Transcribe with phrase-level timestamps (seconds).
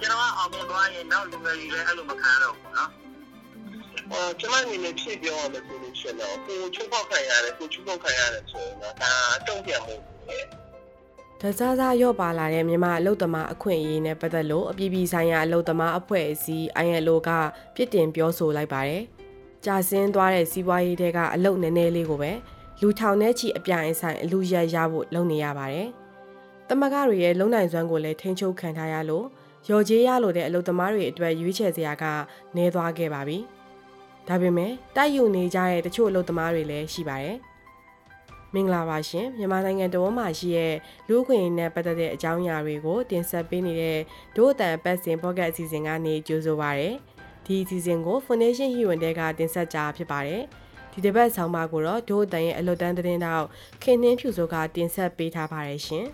[0.00, 2.90] ကျွန်တော်ကအောင်မြင်သွားရင်နောက်လူငယ်တွေလည်းအဲ့လိုမခံရတော့ဘူးနော်
[4.12, 9.12] အော်ကျွန်မအနေနဲ့ဖြည့်ပြောရမယ်ဆိုလို့ရှိရင်တော့ကိုချုပ်ပေါက်ခံရတယ်ကိုချုပ်ပေါက်ခံရတယ်ဆိုရင်တော့ဒါ
[9.46, 9.94] တုံ့ပြန်မှု
[10.28, 10.38] ပဲ
[11.40, 17.30] ဒဇာဇာရော့ပါလာတဲ့မြန်မာအလုတ်သမားအခွင့်အရေးနဲ့ပတ်သက်လို့အပြည်ပြည်ဆိုင်ရာအလုတ်သမားအဖွဲ့အစည်း ILO က
[17.74, 19.02] ပြစ်တင်ပြောဆိုလိုက်ပါတယ်။
[19.64, 22.32] ကြာဆင်းသွားတဲ့စီးပွားရေးတွေကအလုတ်နည်းနည်းလေးကိုပဲ
[22.80, 25.88] လူထောင်ထဲချီအပြိုင်အဆိုင်အလူရက်ရဖို့လုပ်နေရပါတယ်။
[26.68, 29.26] တမကတွေရဲ့လုံနိုင်စွမ်းကိုလည်းထိန်းချုပ်ခံထားရလို့
[29.70, 32.04] ရော်ကြေးရလို့တဲ့အလုတ်သမားတွေအတွက်ရွေးချယ်စရာက
[32.56, 33.38] နည်းသွားခဲ့ပါပြီ။
[34.28, 37.38] ဒါပေမဲ့တိုက်ယူနေကြတဲ့တချို့အလုတ်သမားတွေလည်းရှိပါတယ်။
[38.54, 40.74] မင်္ဂလာပါရှင်မြန်မာနိုင်ငံတော်မှာရှိတဲ့
[41.08, 43.98] လူ့အခွင့်အရေးနဲ့ပတ်သက်တဲ့အကြောင်းအရာတွေကိုတင်ဆက်ပေးနေတဲ့
[44.36, 46.90] ဒို့အတန်ပတ်စင်ပေါ့ကတ်အစီအစဉ်ကနေကြိုဆိုပါရစေ
[47.46, 50.42] ဒီအစီအစဉ်ကို Foundation Human တဲကတင်ဆက်ကြဖြစ်ပါတယ်
[50.94, 53.46] ဒီတစ်ပတ်ဆောင်းပါးကိုတော့ဒို့အတန်ရဲ့အလွတ်တန်းသတင်းတောက်
[53.82, 56.06] ခင်နှင်းဖြူစိုးကတင်ဆက်ပေးထားပါတယ်ရှင်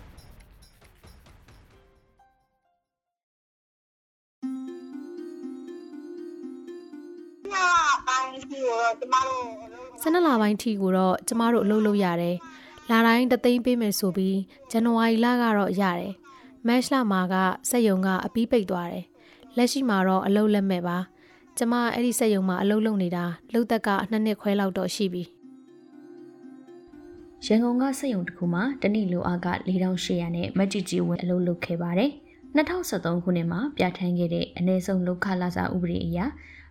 [10.01, 12.35] ဆနလပိုင်းထီကိုတော့ကျမတို့အလုပ်လုပ်ရတယ်။
[12.89, 14.39] လာတိုင်းတသိန်းပေးမယ်ဆိုပြီး
[14.71, 16.11] ဇန်နဝါရီလကတော့ရတယ်။
[16.67, 17.35] မတ်လမှာက
[17.69, 19.05] စက်ယုံကအပီးပိတ်သွားတယ်။
[19.57, 20.97] လက်ရှိမှာတော့အလုပ်လက်မဲ့ပါ။
[21.57, 25.23] ကျမအဲ့ဒီစက်ယုံမှာအလုပ်လုပ်နေတာလုပ်သက်ကနှစ်နှစ်ခွဲလောက်တော့ရှိပြီ။
[27.45, 32.11] ရန်ကုန်ကစက်ယုံတစ်ခုမှာတနည်းလိုအားက4800နဲ့မက်ဂျီဂျီဝင်အလုပ်လုပ်ခဲ့ပါတယ်။
[32.55, 36.19] 2023ခုနှစ်မှာပြဋ္ဌာန်းခဲ့တဲ့အနည်းဆုံးလောက်ခလာစာဥပဒေအရ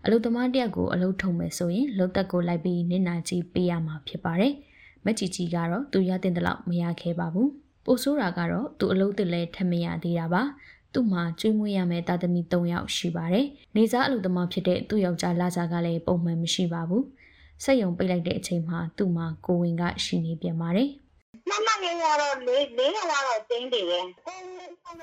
[0.04, 4.52] အလုသမားတယောက်ကိုအလုထုံမယ်ဆိုရင်လုတ်သက်ကိုလိုက်ပြီးနင့်နာကြီးပေးရမှာဖြစ်ပါတယ်။
[5.04, 7.48] မက်ကြီးကြီးကတော့သူရတဲ့တလောက်မရခဲ့ပါဘူး။
[7.84, 10.42] ပိုဆိုးတာကတော့သူအလုသစ်လဲထမရသေးတာပါ။
[10.92, 13.46] သူ့မှာကျွေးမွေးရမယ့်တာသမီ3ယောက်ရှိပါတယ်။
[13.76, 17.02] နေစားအလုသမားဖြစ်တဲ့သူ့ယောက်ျားလာစားကလည်းပုံမှန်မရှိပါဘူး။
[17.64, 20.88] စက်ယုံပိတ်လိုက်တဲ့အချိန်မှာသူ့မှာကိုဝင်ကရှိနေပြန်ပါတယ်။
[21.50, 24.00] မမငယ်ရတော့လေးလေးကတော့တင်းတယ်ပဲ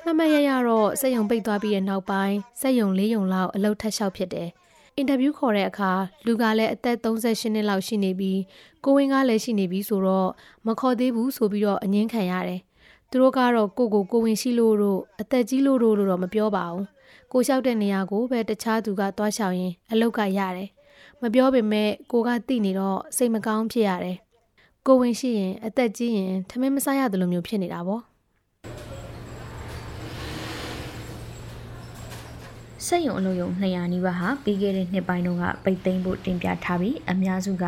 [0.05, 4.49] မမရရတော့စက်ယုံပိတ်သွားပြီးတဲ့နောက်ပိုင်းစက်ယုံလေးယုံလောက်အလုတ်ထက်လျှောက်ဖြစ်တယ်
[4.95, 5.91] အင်တာဗျူးခေါ်တဲ့အခါ
[6.25, 8.39] လူကလည်းအသက်38နှစ်လောက်ရှိနေပြီး
[8.83, 10.29] ကိုဝင်းကလည်းရှိနေပြီးဆိုတော့
[10.67, 12.61] မခေါ်သေးဘူးဆိုပြီးတော့အငင်းခံရတယ်။
[13.09, 16.85] သူတို့ကတော့ကိုကိုကိုဝင်းရှိလို့တို့အသက်ကြီးလို့တို့လို့တော့မပြောပါဘူး။
[17.31, 20.69] ကိုလျှောက်တဲ့နေရာကိုပဲတခြားသူကသွားလျှောက်ရင်အလုတ်ကရတယ်။
[21.21, 24.17] မပြောပေမဲ့ကိုကသိနေတော့စိတ်မကောင်းဖြစ်ရတယ်။
[24.85, 28.01] ကိုဝင်ရှိရင်အသက်ကြီးရင်ထမင်းမစားရတယ်လို့မျိုးဖြစ်နေတာပေါ့။
[32.85, 37.65] စက်ရုံအလုပ်ရုံ200နီးပါးဟာပြီးခဲ့တဲ့နှစ်ပိုင်းတုန်းကပိတ်သိမ်းဖို့တင်ပြထားပြီးအများစုက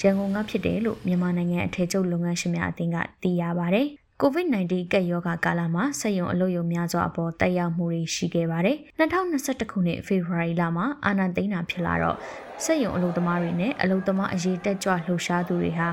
[0.00, 3.82] ရန်ကုန်ကဖြစ်တယ်လို့မြန်မာနိုင်ငံအထည်ချုပ်လုပ်ငန်းရှင်များအသင်းကသိရပါဗျ။
[4.26, 12.16] COVID-19 ကပ်ရောဂါကာလမှာစက်ရုံအလုပ်ရုံများစွာအပေါ်တက်ရောက်မှုတွေရှိခဲ့ပါတယ်။2021ခုနှစ်ဖေဖော်ဝါရီလမှာအာဏာသိမ်းတာဖြစ်လာတော့
[12.64, 15.88] စက်ရုံအလုပ်သမားတွေနဲ့အလုပ်သမားအရေးတက်ကြွလှုပ်ရှားသူတွေဟာ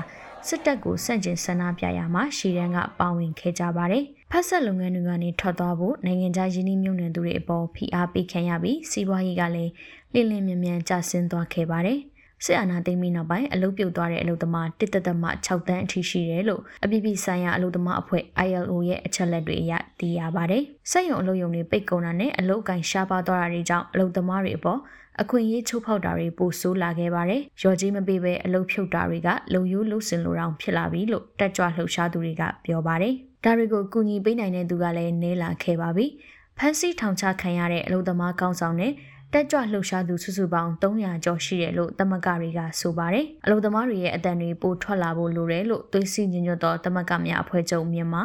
[0.48, 9.72] စစ်တပ်ကိုစန့်ကျင်ဆန္ဒပြရမှာရှီရန်ကပါဝင်ခဲ့ကြပါတယ်။ဖက်ဆက်လုပ်ငန်းတွေကနေထွက်သွားဖို့နိုင်ငံခြားယင်းနှိမ့်မြုံနယ်သူတွေအပေါ်ဖိအားပေးခံရပြီးစီးပွားရေးကလည်း
[10.12, 11.98] လင်းလင်းမြန်မြန်ကျဆင်းသွားခဲ့ပါတယ်။
[12.44, 24.80] စစ်အာဏာသိမ်းပြီးနောက်ပိုင်းအလုပ်ပြုတ်သွားတဲ့အလုပ်သမားတစ်သက်သက်မှ6တန်းအထိရှိတယ်လို့အပြည်ပြည်ဆိုင်ရာအလုပ်သမားအဖွဲ့ ILO ရဲ့အချက်လက်တွေအရသိရပါတယ်။စက်ရုံအလုပ်ရုံတွေပိတ်ကုန်တာနဲ့အလုပ်ကိုင်ရှားပါသွားတာတွေကြောင့်အလုပ်သမားတွေအပေါ်
[25.20, 33.14] အခွင့်အရေးချိုးဖောက်တာတွေပိုဆိုးလာခဲ့ပါတယ်။ရော်ကြီးမပေးဘဲအလုပ်ဖြုတ်တာတွေကလုံယိုးလို့စင်လိုတောင်ဖြစ်လာပြီလို့တက်ကြွလှုပ်ရှားသူတွေကပြောပါတယ်။
[33.44, 36.06] ဒါတွေကိုကူညီပေးနိုင်တဲ့သူကလည်းနည်းလာခဲ့ပါပြီ။
[36.58, 38.92] ဖန်စီထောင်ချခံရတဲ့အလုပ်သမားကောင်းဆောင်နဲ့
[39.34, 48.22] တက်ကြွလှုပ်ရှားသူစုစုပေါင်း300ကျော်ရှိတယ်လို့သမဂတွေကဆိုပါတယ်။အလုပ်သမားတွေရဲ့အတန်တွေပိုထွက်လာဖို့လိုတယ်လို့သွေးစည်းညွတ်သောသမဂများအဖွဲ့ချုပ်မြန်မာ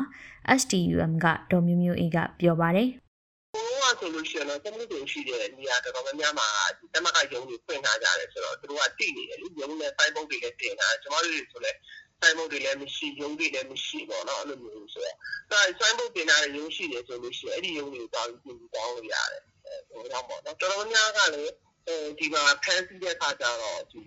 [0.59, 2.89] STUM ကဒေါ်မျိုးမျိုးအေးကပြောပါတယ်။
[3.53, 6.47] ဘုရားဆိုလို့ရှိရင်တော့တမလို့ရှိတဲ့နေရာတော်တော်များများမှာ
[6.93, 11.77] တမကရုံးတွေဖွင့်ထားကြတယ်ဆိုတော့သူတို့ကတည်နေတယ်လေရုံးနဲ့စိုင်းပုတ်တွေလည်းတင်ထားတယ်ကျွန်တော်တို့ဆိုလည်း
[12.21, 15.15] စိုင်းဘုတ်တွေလည်းမရှိရုံးတွေလည်းမရှိပေါ့နော်အဲ့လိုမျိုးဆိုတော့
[15.51, 19.43] ဒါစိုင်းဘုတ်တင်ထားတဲ့ရုံးရှိတယ်ဆိုလို့ရှိရင်အဲ့ဒီရုံးတွေကိုတောင်းပြီးပြင်တောင်းလို့ရတယ်
[19.89, 21.53] ဟိုတော့ပေါ့နော်တော်တော်များကလည်း
[21.87, 24.01] အဲဒီမှာဖန်ဆီးတဲ့အခါကျတော့ဒီ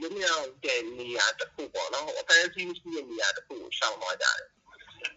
[0.00, 4.48] လူမျိုးတဲ့နေရာတစ်ခုပေါ့နော်ဟိုအဖန်ဆီးမရှိတဲ့နေရာတစ်ခုကိုရှောင်သွားကြတယ်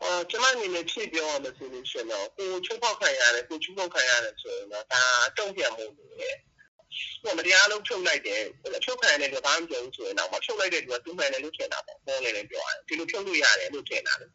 [0.02, 5.04] အော်ကျွန်မအနေနဲ့ဖြည့်ပြောရမယ်ဆိုလို့ရှိရင်တော့ကိုချိုးဖောက်ခံရတယ်ကိုချိုးဖောက်ခံရတယ်ဆိုရင်တော့ဒါ
[5.38, 6.32] တုံ့ပြန်မှုတွေဟို
[7.38, 8.42] မတရားလုံးဖြုတ်လိုက်တယ်
[8.84, 14.28] ဖြုတ်ခံရတယ်ဘာမှမပြောဘူးဆိုရင်တော့ဖြုတ်လိုက်တဲ့သူကသူ့မှန်တယ်လို့ထင်တာပေါ့ပေါ်လေလည်းပြောရတယ်ဒီလိုဖြုတ်လို့ရတယ်လို့ထင်တာလေ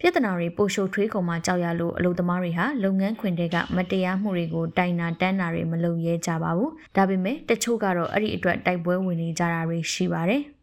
[0.00, 10.42] ပြဿနာတွေပိုရှုထွေးကုန်မှကြောက်ရလို့အလုပ်သမားတွေဟာလုပ်ငန်းခွင်တွေကမတရားမှုတွေကိုတိုင်နာတန်းတာတွေမလုပ်ရဲကြပါဘူး။ဒါပေမဲ့တချို့ကတော့အဲ့ဒီအတွက်တိုက်ပွဲဝင်နေကြတာတွေရှိပါတယ်။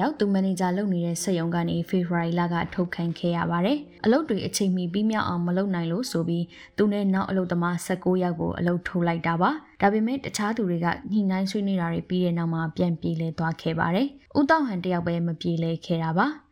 [0.00, 6.44] တောက်ဟန်တယောက်သူမန်နေဂျာလုပ်နေတဲ့စက်ရုံကနေဖေဖော်ဝါရီလကထုတ်ခံခဲ့ရပါတယ်။အလုပ်တွေအချိန်မီပြီးမြောက်အောင်မလုပ်နိုင်လို့ဆိုပြီး
[6.76, 9.50] သူနဲ့နောက်အလုပ်သမား16ယောက်ကိုအလုပ်ထုတ်လိုက်တာပါ။
[9.80, 14.08] ဒါပေမဲ့တခြားသူတွေကညှိနှိုင်းဆွေးနွေးတာတွေပြီးတဲ့နောက်မှာပြန်ပြေးလဲသွားခဲ့ပါတယ်။
[14.38, 16.28] ဦးတောက်ဟန်တယောက်ပဲမပြေးလဲခဲ့တာပါ။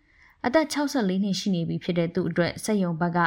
[0.46, 3.18] အသက်64နှစ်ရှိနေပြီဖြစ်တဲ့သူအတွက်စက်ရုံဘက်က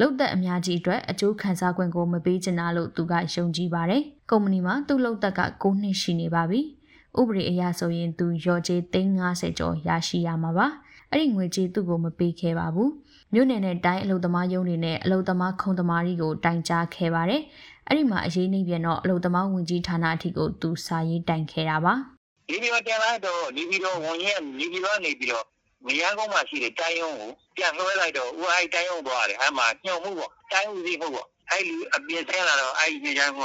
[0.00, 6.60] လုတ်သက်အများကြီးအတွက်အကျိုးခံစား권ကိုမပေးချင်တာလို့သူကယုံကြည်ပါတယ်။ကုမ္ပဏီမှာသူ့လုတ်သက်က9နှစ်ရှိနေပါပြီ။
[7.20, 10.66] ဥပဒေအရဆိုရင်သူရော်ကြေး350ကျော်ရရှိရမှာပါ
[11.10, 12.90] အဲ့ဒီငွေကြေးသူ့ကိုမပေးခဲ့ပါဘူး
[13.32, 17.42] မြို့နယ်နဲ့တိုင်းအလုံသမားရုံးတွေနဲ့အလုံသမားခုံသမားတွေကိုတိုင်ကြားခဲ့ပါတယ်
[17.86, 21.94] အဲ့ဒီမှာအရေးနှိပ်ပြန်တော့အလုံသမားဝင်ကြီးဌာနအထိကိုသူစာရေးတိုင်ခဲ့တာပါ
[22.48, 25.44] ဒီပြီးတော့တင်လိုက်တော့ဒီပြီးတော့ဝင်ရဲ့ဒီပြီးတော့နေပြီးတော့
[25.84, 33.40] မရန်ကုန်မှာရှိတဲ့တိုင်းရုံးကိုပြန်လွှဲလိုက်တော့ဦးအိုက်တိုင်းရုံးသွားတယ်အဲ့မှာညှို့မှုပေါ့တိုင်းဦးစီးမှုပေါ့အဲ့လူအပြင်ဆင်းလာတော့အဲ့ဒီညချမ်းက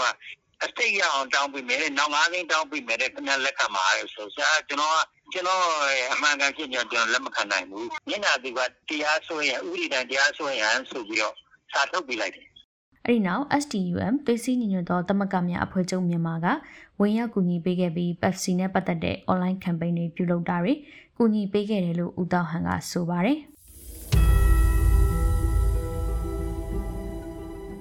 [0.65, 4.97] အစိတ်ရအောင်တောင်းပေးမယ်နောက်၅သိန်းတောင်းပေးမယ်တဲ့ခင်ဗျလက်ခံပါရဲဆိုဆရာကျွန်တော်က
[5.33, 5.63] ကျွန်တော်
[6.13, 8.59] အမှန်ကန်ဖြစ်ကျွန်တော်လက်မခံနိုင်ဘူးမျက်နှာသူက
[8.89, 11.35] တရားစွဲရဥပဒေတိုင်းတရားစွဲရဆိုပြီးတော့
[11.71, 12.47] စာထုတ်ပေးလိုက်တယ်
[13.05, 16.47] အဲ့ဒီနောက် STUM သွေးစည်းညီညွတ်သောသမဂ္ဂများအဖွဲ့ချုပ်မြန်မာက
[16.99, 20.73] ဝင်ရောက်ကူညီပေးခဲ့ပြီး Pepsi နဲ့ပတ်သက်တဲ့ online campaign တွေပြုလုပ်တာတွေ
[21.17, 23.39] ကူညီပေးခဲ့တယ်လို့ဦးတောက်ဟန်ကဆိုပါတယ်။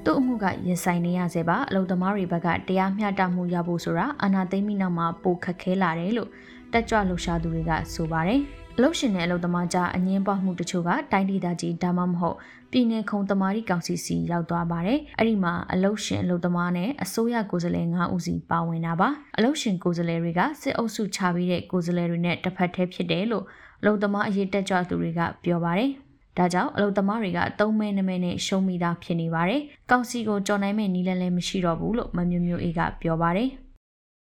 [0.05, 6.31] သူ့အမှုကရင်ဆိုင်နေရဆဲပါအလုံသမားတွေဘက်ကတရားမျှတမှုရဖို့ဆိုတာအာဏာသိမ်းပြီးနောက်မှာပိုခက်ခဲလာတယ်လို့
[6.73, 8.41] တက်ကြွလှုပ်ရှားသူတွေကဆိုပါတယ်
[8.77, 12.37] အလုရှင်နဲ့အလုသမားကြားအငင်းပွားမှုတချို့ကတိုင်းဒေသကြီးဒါမှမဟုတ်
[12.73, 23.45] ပြည်내ခုံသမားရီကောင်စီစီရောက်သွားပါတယ်။အဲ့ဒီမှာအလုရှင်အလုသမားနဲ့အစိုးရကိုယ်စားလှယ်9ဦးစီပါဝင်တာပါ။အလုရှင်ကိုယ်စားလှယ်တွေကစစ်အုပ်စုချပြီးတဲ့ကိုယ်စားလှယ်တွေနဲ့တစ်ဖက်တည်းဖြစ်တယ်လို့
[23.81, 25.91] အလုသမားအရေးတက်ကြွသူတွေကပြောပါတယ်။
[26.37, 29.61] ဒါကြောင့်အလုပ်သမားတွေကသုံးမဲနှမဲနဲ့ရှုံးမိတာဖြစ်နေပါတယ်။
[29.91, 33.51] ကောင်စီကိုကြော်နိုင်မဲ့နီးလန်းလည်းမရှိတော့ဘူးလို့မမျိုးမျိုးအေးကပြောပါတယ်။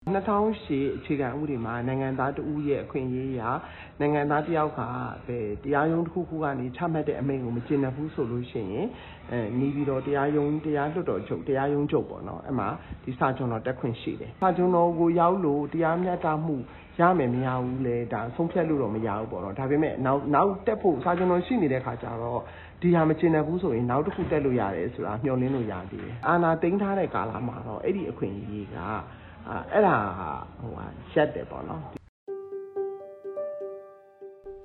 [0.06, 3.42] 2008အခြေခံဥပဒေမှာနိုင်ငံသားတဦးရဲ့အခွင့်အရေးအရ
[4.00, 4.80] နိုင်ငံသားတယောက်က
[5.26, 8.86] ပဲတရားရုံးတစ်ခုခုကနေချမှတ်တဲ့အမိန့်ကိုမကျင့်တဲ့ဘူးဆိုလို့ရှိရင်
[9.30, 12.68] အဲနေပြီးတော့တရားရုံးတရားလွှတ်တော်ချုပ်တရားရုံးချုပ်ပေါ့နော်အဲ့မှာ
[13.04, 16.56] ဒီစာချုပ်တော်တက်ခွင့်ရှိတယ်စာချုပ်တော်ကိုရောက်လို့တရားမျှတမှု
[17.00, 22.40] ရမယ်မရဘူးလေဒါဆုံးဖြတ်လို့တော့မရဘူးပေါ့နော်ဒါပေမဲ့နောက်နောက်တက်ဖို့စာကျွန်တော်ရှိနေတဲ့ခါကျတော့
[22.80, 28.76] ဒီဟာမကျင်တဲ့ဘူးဆိုရင်နောက်တစ်ခုတက်လို့ရတယ်ဆိုတာမျှော်လင့်လို့ရသေးတယ်အာနာသိမ်းထားတဲ့ကာလမှာတော့အဲ့ဒီအခွင့်အရေးက
[29.72, 29.96] အဲ့ဒါ
[30.58, 31.82] ဟိုဟာရှက်တယ်ပေါ့နော်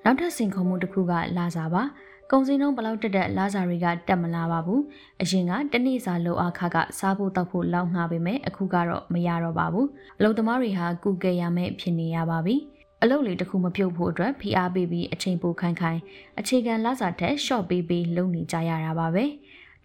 [0.05, 1.83] နောက်ထပ်စင်ခုံမှုတစ်ခုကလာစားပါ
[2.31, 4.81] ကုန်စည်နှုန်းဘလောက်တက်တက်လာစာတွေကတက်မလာပါဘူး
[5.21, 9.87] အရင်ကတနေ့စာလောက်အခါကစားဖို့တောက်ဖို့လောက်ငှားပေမဲ့အခုကတော့မရတော့ပါဘူး
[10.17, 12.55] အလုပ်သမားတွေဟာကုကယ်ရမယ့်ဖြစ်နေရပါပြီ
[13.01, 15.99] အလုပ်လေးတစ်ခုမပြုတ်ဖို့အတွက်ဖိအားပေးပြီးအချိန်ပိုခိုင်ခိုင်
[16.39, 19.25] အခြေခံလစာထက် short ပေးပြီးလုပ်နေကြရတာပါပဲ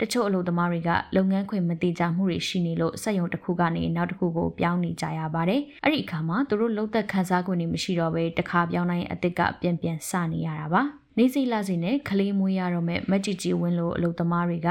[0.01, 10.83] တချို့အလုပ်သမားတွေကလုပ်ငန်းခွင်မတိကျမှုတွေရှိနေလို့စက်ရုံတစ်ခုကနေနောက်တစ်ခုကိုပြောင်းနေကြရပါတယ်အဲ့ဒီအခါမှာသူတို့လုံသက်ခန်းစားခွင့်တွေမရှိတော့ဘဲတခါပြောင်းနိုင်အစ်စ်ကပြန်ပြန်စနေရတာပါ
[11.19, 14.69] နေစီလာစီနဲ့ခလေးမွေးရတော့မဲ့မက်ကြည်ကြီးဝင်းလိုအလုပ်သမားတွေက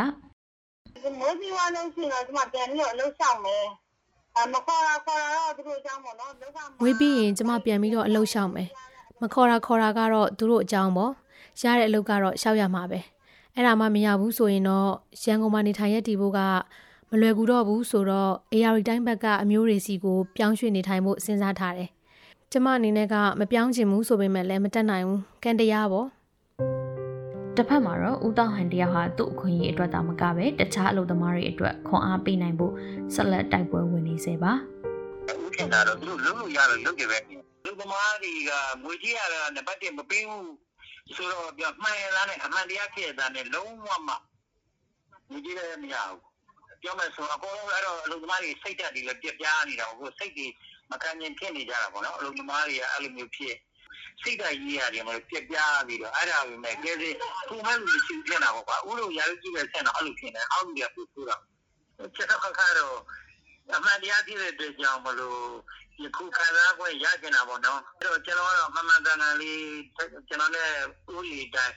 [1.20, 3.66] မိုးပြီးသွားလို့ရှိရင်တော့ဒီမှာပြန်ပြီးတော့အလုပ်ရှောင်မယ်
[4.38, 8.70] အမခေါ်တာခေါ်တာတော့သူတို့အကြောင်းပေါ့နော်လောကမွေးပြီးရင်ကျမပြန်ပြီးတော့အလုပ်ရှောင်မယ်
[9.22, 11.12] မခေါ်တာခေါ်တာကတော့သူတို့အကြောင်းပေါ့
[11.62, 13.00] ရတဲ့အလုပ်ကတော့ရှောက်ရမှာပဲ
[13.56, 14.90] အဲ့ဒါမှမရဘူးဆိုရင်တော့
[15.24, 16.40] ရန်ကုန်မှာနေထိုင်ရတည်ဖို့က
[17.10, 21.90] မလွယ်ကူတော့ဘူးဆိုတော့ AR တိုင်းဘက်ကအမျိုးတွေစီကိုပြောင်းရွှေ့နေထိုင်ဖို့စဉ်းစားထားတယ်
[22.52, 26.08] ကျမအနေနဲ့ကမပြောင်းချင်ဘူးဆိုပေမဲ့လည်းမတက်နိုင်ဘူးကန်တရားပေါ့
[27.56, 32.74] တစ်ဖက်မှာတော့ဦးတောင်ဟန်တယောက်ဟာသူ့အခွင့်အရေးအတွက်သာမကပဲတခြားအလုပ်သမားတွေအတွက်ခွန်အားပေးနိုင်ဖို့
[33.16, 34.54] ဆက်လက်တိုက်ပွဲဝင်နေစေပါ
[35.44, 37.18] ဦးထင်တာတော့သူတို့လုံးလို့ရလို့လုပ်ကြပဲ
[37.66, 38.52] လူသမားတွေက
[38.84, 40.65] ငွေကြီးရတာနံပါတ်1မပေးဘူး
[41.14, 44.14] ဆိုတော့ပြမှန်ရလားနဲ့အမှန်တရားဖြစ်တာနဲ့လုံးဝမှ
[45.30, 46.22] ငွေကြီးလည်းမရဘူး
[46.82, 50.48] ပြောမယ်ဆိုအကုန်လုံးအဲ့တော့အလုပ်သမားတွေစိတ်ဓာတ်တွေလည်းပြပြနေတာကိုစိတ်တွေ
[50.92, 53.56] မခံကျင်ဖြစ်နေကြတာပေါ့နော်အလုပ်သမားတွေကအဲ့လိုမျိုးဖြစ်
[54.22, 57.10] စိတ်ဓာတ်ရေးရတယ်မလို့ပြက်ပြားပြီးတော့အဲ့ဒါပဲမဲ့ကဲစီ
[57.50, 61.42] ခုမှလူရှိဖြစ်နေတာပေါ့ကွာဥလို့ရာလူကြည့်တဲ့ဆန်တော့အဲ့လိုဖြစ်နေအောက်လူကပူပူတော့
[62.16, 62.98] ချက်တော့ခါတော့
[63.76, 65.42] အမှန်တရားဖြစ်တဲ့အတွက်ကြောင့်မလို့
[65.98, 69.64] ဒီခုခံစား권ရကျင်တာပေါ့နော်အဲ့တော့ကျွန်တော်ကတော့မမှန်ကန်ကန်လေး
[70.28, 70.70] ကျွန်တော်နဲ့
[71.16, 71.76] ဥလီတိုင်း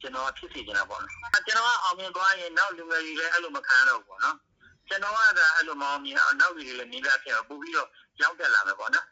[0.00, 4.36] ကျွန်တော်ဖြစ်စီနေတာပေါ့နော်ကျွန်တော်ကအောင်မြင်သွားရင်နောက်လူငယ်တွေလည်းအဲ့လိုမခံရတော့ဘူးပေါ့နော်
[4.88, 7.88] ကျွန်တော်ကအဲ့လိုမအောင်မြင်အောင်နောက်လူတွေလည်းနေလာဖြစ်တော့ပို့ပြီးတော့
[8.20, 9.06] ရောက်တက်လာမယ်ပေါ့နော်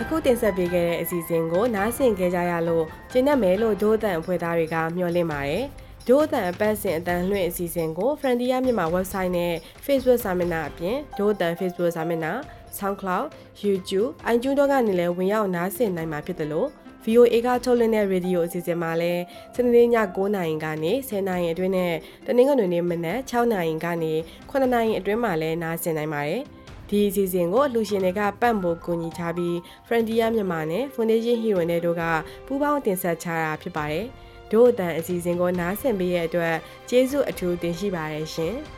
[0.00, 5.64] အခုတင်ဆက်ပေးခဲ့တဲ့အစီအစဉ်ကိုနားဆင်ကြကြရလို့ကျင်းတတ်မယ်လို့ဒိုးအတန်အဖွဲ့သားတွေကမျှော်လင့်ပါတယ်။
[6.08, 12.32] ဒိုးအတန်အပတ်စဉ်အတန်လွှင့်အစီအစဉ်ကို Frontier မြန်မာ website နဲ့ Facebook စာမျက်နှာအပြင်ဒိုးအတန် Facebook စာမျက်နှာ
[12.78, 13.26] SoundCloud,
[13.64, 16.68] YouTube, iTunes တို့ကနေလည်းဝင်ရောက်နားဆင်နိုင်မှာဖြစ်တယ်လို့
[17.04, 19.22] VOA ကထုတ်လွှင့်တဲ့ရေဒီယိုအစီအစဉ်မှာလည်း
[19.54, 21.94] စနေနေ့ည9:00နာရီကနေ10:00နာရီအတွင်းနဲ့
[22.26, 24.12] တနင်္ဂနွေနေ့မနက်6:00နာရီကနေ
[24.50, 26.42] 9:00နာရီအတွင်းမှာလည်းနားဆင်နိုင်ပါတယ်။
[26.88, 29.54] ဒီအစီအစဉ်ကိုအလှူရှင်တွေကပံ့ပိုးကူညီထားပြီး
[29.86, 32.02] Frontier မြန်မာနဲ့ Foundation Hero နဲ့တို့က
[32.46, 34.06] ပူးပေါင်းတင်ဆက်ချတာဖြစ်ပါတယ်။
[34.52, 36.56] တို့အတန်အစီအစဉ်ကိုနားဆင်ပေးရတဲ့အတွက်
[36.88, 38.56] ကျေးဇူးအထူးတင်ရှိပါတယ်ရှင်။